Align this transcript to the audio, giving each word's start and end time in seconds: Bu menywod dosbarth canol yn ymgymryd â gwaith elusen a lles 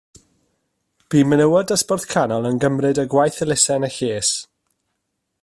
Bu 1.13 1.21
menywod 1.33 1.67
dosbarth 1.71 2.07
canol 2.15 2.49
yn 2.51 2.51
ymgymryd 2.57 3.03
â 3.05 3.07
gwaith 3.13 3.39
elusen 3.47 3.87
a 3.91 3.93
lles 3.99 4.35